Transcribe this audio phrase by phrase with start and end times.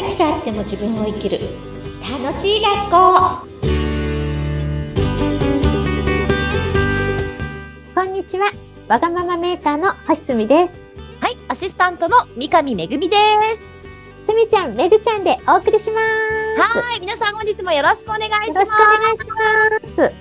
[0.00, 1.40] 何があっても自分を生きる
[2.00, 3.46] 楽しい学校
[7.94, 8.50] こんにちは
[8.88, 10.72] わがままメーカーの星澄です
[11.20, 13.16] はい、アシスタントの三上めぐみで
[13.56, 13.68] す。
[14.26, 18.54] すみちゃんめぐちゃんでお送りしますはい、皆さん本日もよろしくお願いします。
[18.54, 20.12] よろしくお願いしますさ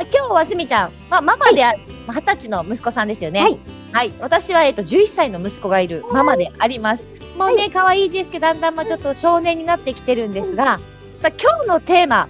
[0.00, 1.72] あ、今日はすみちゃん、まあ、ママであ、
[2.08, 3.42] まあ二十歳の息子さんですよね。
[3.42, 3.83] はい。
[3.94, 7.08] はい、私は、えっと、11歳の息子がいるママであります。
[7.38, 10.80] もうね、可愛いですけど、だんだんまあちょっと少年になってきてるんですが、
[11.20, 12.16] さあ、今日のテーマ。
[12.16, 12.28] は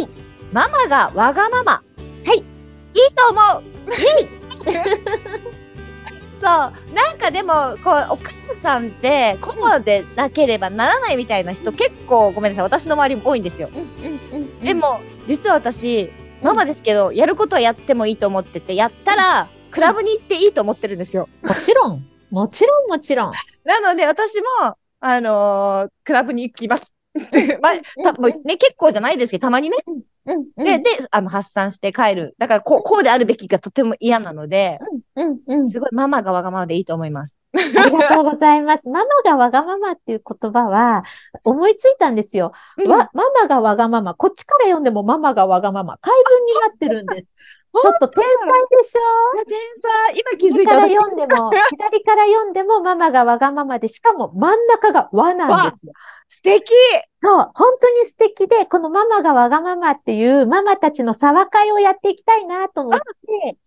[0.00, 0.08] い。
[0.52, 1.72] ママがわがまま。
[1.72, 1.82] は
[2.34, 2.44] いいい
[3.14, 3.64] と思う
[6.42, 6.94] そう。
[6.94, 7.52] なんかでも、
[7.84, 12.64] こう、お母さんって、こうでなければならないみたいな人、結構ごめんなさい。
[12.64, 13.70] 私の周りも多いんですよ。
[13.72, 13.82] うん
[14.32, 16.10] うんうんでも、実は私、
[16.42, 21.28] ママですけど、やることはやってもいいと思ってて、やったら、クラブに行っていいと思ってるんですよ。
[21.42, 23.32] もちろんもちろんもちろん
[23.64, 26.96] なので、私も、あのークラブに行きます。
[27.60, 29.76] まあ、たね、結構じゃないですけど、たまにね。
[29.86, 32.34] うんうんで、で、あの、発散して帰る。
[32.38, 34.78] だから、こう、こうであるべきがとても嫌なので、
[35.16, 37.38] うんうんすごいママがわがままでいいと思います。
[37.52, 38.88] ありがとうございます。
[38.88, 41.02] ママがわがままっていう言葉は
[41.44, 42.52] 思いついたんですよ。
[42.78, 44.14] うんわ、ママがわがまま。
[44.14, 45.98] こっちから読んでもママがわがまま。
[45.98, 47.28] 解文になってるんです。
[47.82, 49.00] ちょっと天才でしょ？
[49.44, 50.14] 天才。
[50.14, 50.94] 今気づ右からいた私。
[50.94, 55.92] 読んでも、左から読んでもママがわがままで、しかも真ん中が和なんですよ。
[56.28, 56.72] 素敵。
[57.22, 58.46] そう、本当に素敵。
[58.46, 63.58] で、このママがわがままっていうママたちの騒会をやっていきたいなと思って、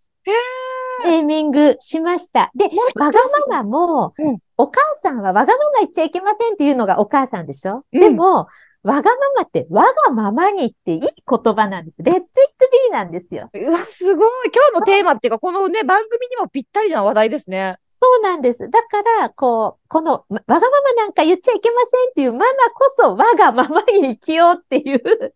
[1.04, 2.50] へネーミングしました。
[2.54, 2.64] で、
[2.96, 4.38] わがままも、うん。
[4.56, 8.00] お母さんはわがまま言っちゃいけませんっていうのがお母さんでしょ、うん。
[8.00, 8.48] でも、
[8.82, 11.96] わがままってわがままにっていい言葉なんです。
[12.02, 12.32] レッド・イット・
[12.70, 13.50] ビーなんですよ。
[13.52, 14.28] うわ、すごい
[14.72, 17.76] 今日のテーマっていうか、このね、番組にもぴったりな話題ですね。
[18.00, 18.70] そうなんです。
[18.70, 25.34] だから、こう、この、わわがままなんか言っちゃいけませんっていうママこそ我がままに生きようっていう。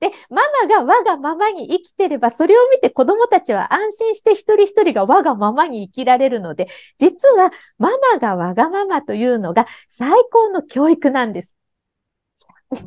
[0.00, 6.66] で、ママが我がままに生きてれば、それを見て子供たちは安心して一人一人が我がままに生きられるので、
[6.98, 11.54] 実はママがわがままというのが最高の教育なんです。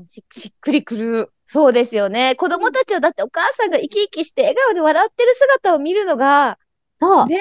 [0.06, 1.32] ししっくりくる。
[1.46, 2.36] そうですよね。
[2.36, 6.58] 子供たちはだってお母さんが生き生きして笑顔で笑ってる姿を見るのが、
[7.00, 7.28] そう。
[7.28, 7.38] ね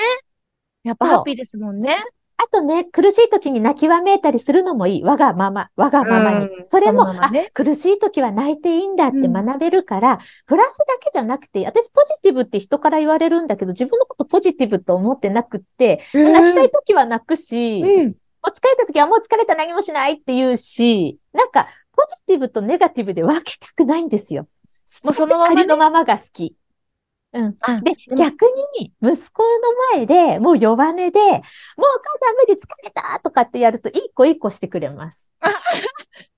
[0.83, 1.95] やっぱハッピーですもんね。
[2.37, 5.03] あとね、苦しい時に泣きわめいたりするのもいい。
[5.03, 6.47] 我がまま、我がままに。
[6.47, 18.53] うんそれも、ままねあ、苦しい時は泣いていいんだってうん学べるから、プラスだけじゃなくて、私ポジティブって人から言われるんだけど、自分のことポジティブと思ってなくって、泣きたい時は泣くし、うん。
[18.53, 24.49] もう疲れた時はもう疲れた何もしないって言うし、なんか、ポジティブとネガティブで分けたくないんですよ。
[25.03, 26.57] もうそのままねありのままが好き。
[27.33, 27.57] うん。
[27.61, 28.45] あで、も逆
[28.79, 31.39] に、息子の前で、もう弱音で、もうお母
[32.21, 35.29] さん無理疲れたとかってやると、一個一個してくれます。
[35.43, 35.55] うん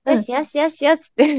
[0.07, 1.37] よしよしよしよしって。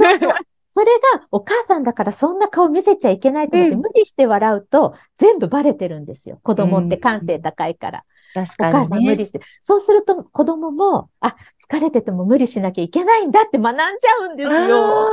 [0.78, 0.86] それ
[1.20, 6.40] が、お母さんだからそんな顔見せちゃいけないと思って、うん無理して笑うと、全部バレてるんですよ。
[6.44, 8.04] 子供って感性高いから。
[8.36, 9.42] 確お母さん無理して。
[9.60, 11.36] そうすると、子供も、あ、
[11.68, 15.10] 疲れてても無理しなきゃいけないんだって学んじゃうんですよ。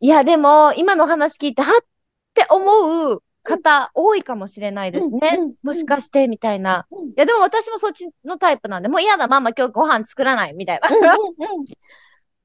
[0.00, 1.84] いや、でも、今の話聞いて、はっ
[2.34, 5.30] て思う方、多いかもしれないですね。
[5.38, 6.86] うんうんもしかして、みたいな。
[6.90, 11.16] うんいや、でも私もそっちのタイプなんで、もう嫌だ、ママ今日ご飯作らない、みたいな。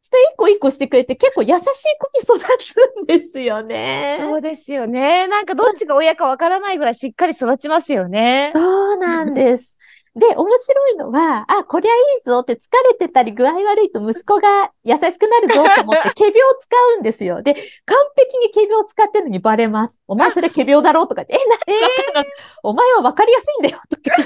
[0.10, 1.64] うんうんうん人一個一個してくれて結構優しい
[2.00, 4.18] 子に育つんですよね。
[4.22, 5.28] そうですよね。
[5.28, 8.52] なんかどっちが親かわからないぐらいしっかり育ちますよね。
[8.56, 9.78] そうなんです。
[10.16, 12.58] で、面白いのは、あ、こりゃいいぞって疲
[12.92, 16.68] れてたり具合悪いと息子が優しくなるぞと思って、 仮病を使
[16.98, 17.42] うんですよ。
[17.44, 20.00] で、完璧に仮病を使ってるのにバレます。
[20.08, 22.26] お前それ仮病だろうとか言って、え、なん えでわかるの
[22.64, 24.18] お前はわかりやすいんだよとか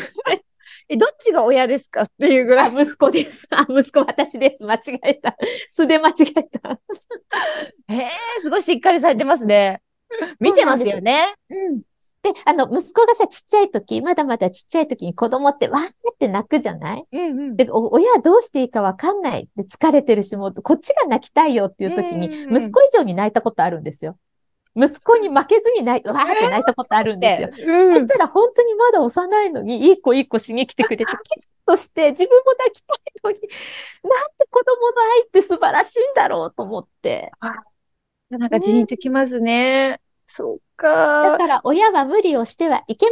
[0.94, 2.72] え、どっちが親ですかっていうぐらあ、い。
[2.74, 3.48] 息子です。
[3.50, 4.64] あ、息子私です。
[4.64, 5.36] 間違えた。
[5.70, 6.80] 素で間違えた。
[7.90, 8.00] えー、
[8.42, 9.82] すごいしっかりされてますね。
[10.40, 11.18] 見てますよね。
[11.50, 11.82] うん。
[12.22, 17.06] で、あの、息子がさ、ちっちゃい時、まだまだちっちゃい時に子供ってわーって泣くじゃない？
[17.12, 17.56] うんうん。
[17.58, 19.50] で、お親はどうしていいかわかんない。
[19.58, 24.18] で、疲れてるし、もう、こっちが泣きたいよっていう時に、息子以上に泣いたことあるんですよ。
[24.76, 27.50] 息子に負けずに泣い、わーって泣いたことあるんですよ。
[27.68, 31.18] うんそしたら本当にまだ幼いのに、いい子いい子しに来てくれて、キュッ
[31.66, 33.40] として自分も泣きたいのに、
[34.04, 37.32] なんて子供の愛って素晴らしいんだろうと思って。
[38.30, 40.00] なんかじんときますね。
[40.26, 41.38] そうだか。
[41.38, 43.06] から親は無理をしてはいけ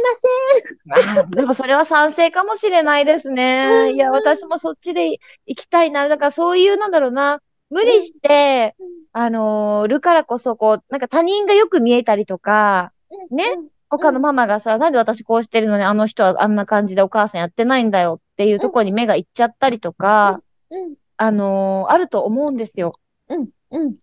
[0.90, 1.20] ません。
[1.20, 3.92] あでもそれは賛成かもしれないですね。
[3.92, 5.20] いや、私もそっちで行
[5.54, 6.08] きたいな。
[6.08, 7.40] だからそういう、なんだろうな。
[7.72, 8.76] 無理して、
[9.12, 12.92] あのー、るからこそ、こう、なんか他人がよく見えたりとか、
[13.30, 13.44] ね？
[13.56, 13.68] うん。
[13.88, 20.40] 他のママがさ、なんで私こうしてるのにあの人はあんな感じでお母さんやってないんだよっていうところに目がいっちゃったりとか、
[20.70, 20.94] うん。
[21.18, 22.98] あのーあると思うんですよ。
[23.28, 23.96] うん、うん。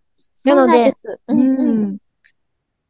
[0.44, 1.20] なのでそうなんです。
[1.28, 1.98] うん、うん。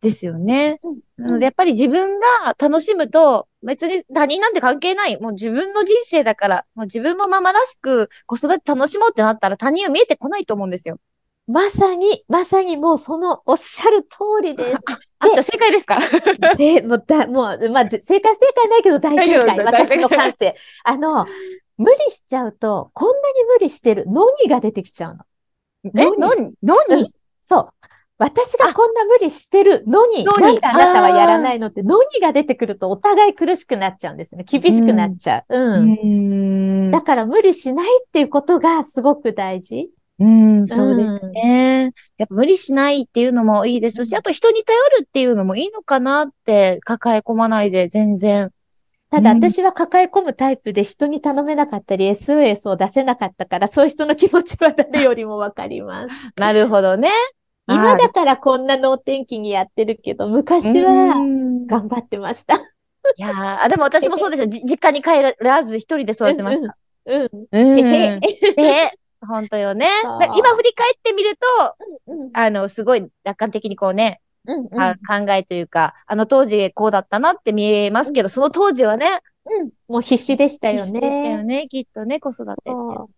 [0.02, 0.78] ですよね。
[0.82, 0.98] うん。
[1.16, 2.26] なので、やっぱり自分が
[2.58, 5.20] 楽しむと、別に他人なんて関係ない。
[5.20, 10.98] もう自分の人生だから、もう自分もママらしく子育て楽しもうってなったら他人は見えてこないと思うんですよ。
[11.46, 14.76] まさに、まさにもうそのおっしゃる通りです。
[15.18, 15.98] あ、じゃあ正解ですか？
[16.56, 19.58] せもうだ、もう、まあ、で正解正解ないけど大正解。
[19.58, 20.54] 私の感性。
[20.84, 21.26] あの、
[21.76, 25.24] 無理しちゃうと、こんなに無理してるのにが出てきちゃうの。
[25.84, 27.10] え、何何何
[27.42, 27.86] そう。
[28.20, 31.68] 私がこんな無理してるのに、なんであなたはやらないの？
[31.68, 34.44] って、のにが出てくるとお互い苦しくなっちゃうんですね。
[34.44, 35.56] 厳しくなっちゃう。
[35.56, 36.88] うん。
[36.88, 39.88] んだから無理しないっていうことがすごく大事。
[40.18, 41.92] うん、そうですね。
[42.18, 48.50] やっぱ無理しないっていうのもいいですし、あと人に頼るっていうのもいいのかなって抱え込まないで全然。
[49.10, 56.14] ただうん私は抱え込むタイプで人に頼めなかったり SOS を出せなかったから、そういう人の気持ちは誰よりもわかります。
[56.36, 57.08] なるほどね。
[57.74, 62.56] 今だからこんな能天気にやってるけど、昔うはん頑張ってました。
[62.56, 62.60] い
[63.16, 64.46] やでも私もそうですよ。
[64.50, 66.76] じ実家に帰らず一人で育ってました。
[67.06, 67.28] うん。
[67.50, 67.78] うん。
[67.78, 69.86] へへで、本当よね。
[70.36, 71.76] 今振り返ってみると、
[72.08, 79.06] うんあの、すごい楽観的にこうね、うんか考えというか、あの当時こうだったなって見えますけど、その当時はね、
[79.46, 79.70] うん。
[79.88, 81.62] もう必死でしたよ必死でしたよね。
[81.62, 82.70] ね、きっとね、子育てって。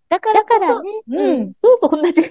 [0.09, 1.53] だからこそ、だからね、うんうん。
[1.63, 2.23] そうそう、同じ。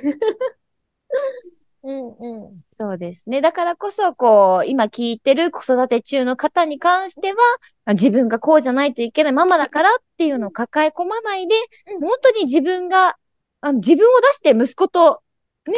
[2.95, 2.95] うんうん。
[2.95, 3.41] そうですね。
[3.41, 7.37] だからこそ、こう、今聞いてる子育て中の方に関しては、
[7.93, 11.55] 自分がこうじゃないといけないママだからっていうのを抱え込まないで、
[11.93, 13.15] うん本当に自分が、
[13.61, 15.21] あの自分を出して息子と
[15.67, 15.73] ね、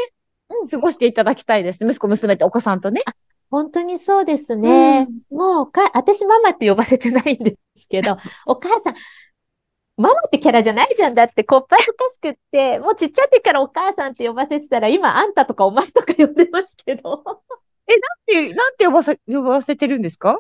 [0.50, 1.86] うん過ごしていただきたいです。
[1.86, 3.02] 息子、娘ってお子さんとね。
[3.50, 5.08] 本当にそうですね。
[5.30, 8.18] もうか、私ママって呼ばせてないんですけど、
[8.48, 8.96] お母さん、
[9.96, 17.24] ママってキャラじゃないじゃんだって、こっぱずかしくって、もうちっちゃい時からお母さんって呼ばせてたら、今あんたとかお前とか呼んでますけど。
[18.28, 20.40] え、なんて呼ばせ、呼ばせてるんですか？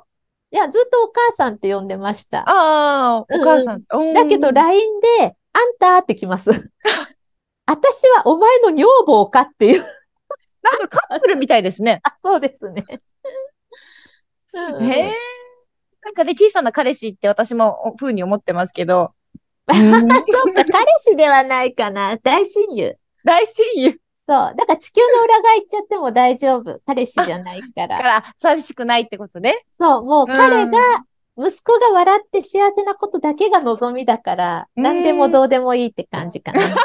[0.51, 2.39] いや、ずっとお母さんって呼んでました。
[2.39, 3.83] ああ、お母さん。
[3.91, 6.49] うんだけど、LINE で、あんたってきます。
[7.65, 9.81] 私はお前の女房かっていう。
[9.81, 9.85] な
[10.77, 11.99] んかカップルみたいですね。
[12.05, 12.83] あ、そうですね。
[14.53, 15.11] うんへえ。
[16.03, 19.13] なんかね、小さな彼氏って私も風に思ってますけど。
[19.71, 22.17] うんそうか、彼氏ではないかな。
[22.17, 22.97] 大親友。
[23.23, 24.55] 大親友そう。
[24.55, 26.79] だから地球の裏側行っちゃっても大丈夫。
[26.85, 27.67] 彼氏じゃないか。
[27.75, 29.55] からら寂しくないってことね。
[29.79, 30.79] そう、もう彼うんが、
[31.37, 36.61] 息子が笑って幸せなことだけが望みだから、うん何でもどうでもいいって感じかな。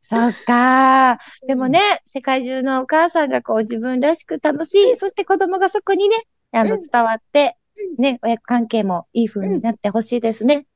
[0.00, 1.46] そっかー。
[1.46, 6.16] でもね、世界中のお母さんがこう自分らしく楽しい、そして子供がそこにね、
[6.52, 7.56] あの、うん伝わって、
[7.98, 10.66] ね、親子関係もいい風になってほしいですね。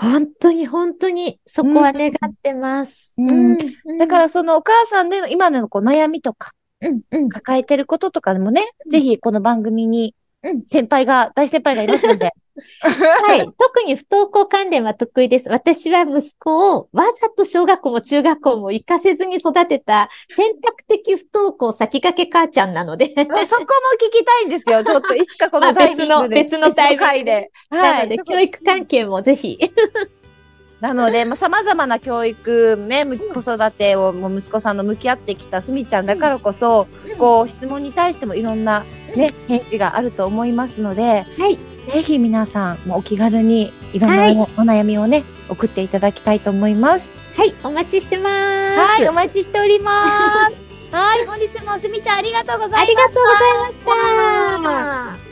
[0.00, 3.14] 本当に本当にそこは願ってます。
[3.18, 3.58] うん。
[3.84, 3.98] うん。
[3.98, 7.28] だからそのお母さんでの今のこう悩みとか、うんうん。
[7.28, 8.90] 抱えてることとかでもね、うん。
[8.92, 10.62] ぜひこの番組にうん。
[10.66, 12.30] 先輩が、大先輩がいますので。
[12.80, 13.46] はい。
[13.46, 15.48] 特に不登校関連は得意です。
[15.48, 23.06] 私は息子をわざと小学校も中学校も行かせずに育てた選択的不登校先駆け母ちゃんなので。
[23.06, 24.82] そこも聞きたいんですよ。
[24.84, 26.44] ちょっといつかこのタイミングで。
[26.44, 27.50] 別の別のタイミングで回で。
[27.70, 29.58] なので、教育関係もぜひ。
[30.80, 36.86] なので、まあ、様々な教育、ね、む子育てをもう息子さんの向き合ってきたすみちゃんだからこそ、
[37.18, 38.84] こう、質問に対してもいろんな
[39.16, 41.58] ね、返事があると思いますので、はい。
[41.92, 47.14] ぜひ皆さん、もうお気軽にいろんなはいお悩みをね、送っていただきたいと思います。
[47.36, 47.54] はい。
[47.64, 49.02] お待ちしてます。
[49.02, 50.68] はい、お待ちしております。
[50.90, 52.82] はい、本日もすみちゃんありがとうございました。
[52.82, 55.27] ありがとうございました。